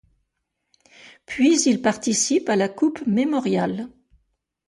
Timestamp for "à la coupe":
2.49-3.05